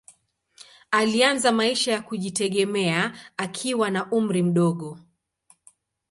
Alianza 0.91 1.51
maisha 1.51 1.91
ya 1.91 2.01
kujitegemea 2.01 3.17
akiwa 3.37 3.89
na 3.91 4.11
umri 4.11 4.43
mdogo. 4.43 4.99